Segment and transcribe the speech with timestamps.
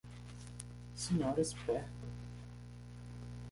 [0.95, 1.85] Senhora esperta